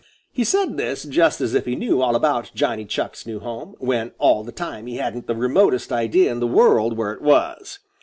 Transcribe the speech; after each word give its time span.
He 0.31 0.43
said 0.43 0.77
this 0.77 1.03
just 1.03 1.41
as 1.41 1.53
if 1.53 1.65
he 1.67 1.75
knew 1.75 2.01
all 2.01 2.15
about 2.15 2.49
Johnny 2.55 2.85
Chuck's 2.85 3.27
new 3.27 3.39
home, 3.39 3.75
when 3.77 4.13
all 4.17 4.43
the 4.43 4.51
time 4.51 4.87
he 4.87 4.95
hadn't 4.95 5.27
the 5.27 5.35
remotest 5.35 5.91
idea 5.91 6.31
in 6.31 6.39
the 6.39 6.47
world 6.47 6.97
where 6.97 7.11
it 7.13 7.21
was. 7.21 7.77